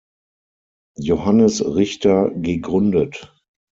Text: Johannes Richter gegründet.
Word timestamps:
Johannes 0.97 1.63
Richter 1.63 2.31
gegründet. 2.31 3.31